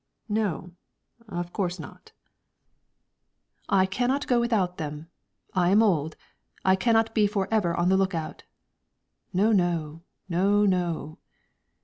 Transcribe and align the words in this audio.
"No, 0.29 0.71
of 1.29 1.53
course 1.53 1.77
not." 1.77 2.11
"I 3.69 3.85
cannot 3.85 4.25
go 4.25 4.39
with 4.39 4.49
them; 4.49 5.09
I 5.53 5.69
am 5.69 5.83
old, 5.83 6.15
I 6.65 6.75
cannot 6.75 7.13
be 7.13 7.27
forever 7.27 7.75
on 7.75 7.89
the 7.89 7.97
lookout." 7.97 8.41
"No, 9.31 9.51
no! 9.51 10.01
no, 10.27 10.65
no!" 10.65 11.19